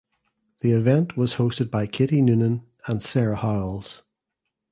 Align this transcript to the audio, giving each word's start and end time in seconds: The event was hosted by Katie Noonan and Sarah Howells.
The 0.61 0.71
event 0.71 1.15
was 1.15 1.35
hosted 1.35 1.69
by 1.69 1.85
Katie 1.85 2.23
Noonan 2.23 2.65
and 2.87 3.03
Sarah 3.03 3.35
Howells. 3.35 4.01